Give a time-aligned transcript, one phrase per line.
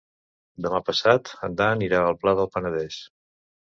[0.65, 2.99] Demà passat en Dan irà al Pla del Penedès.